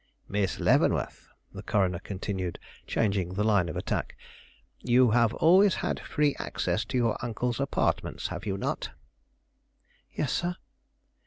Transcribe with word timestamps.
"Miss 0.27 0.59
Leavenworth," 0.59 1.29
the 1.53 1.61
coroner 1.61 1.99
continued, 1.99 2.57
changing 2.87 3.35
the 3.35 3.43
line 3.43 3.69
of 3.69 3.77
attack, 3.77 4.17
"you 4.79 5.11
have 5.11 5.31
always 5.35 5.75
had 5.85 5.99
free 5.99 6.35
access 6.39 6.83
to 6.85 6.97
your 6.97 7.15
uncle's 7.23 7.59
apartments, 7.59 8.29
have 8.29 8.47
you 8.47 8.57
not?" 8.57 8.89
"Yes, 10.11 10.33
sir." 10.33 10.55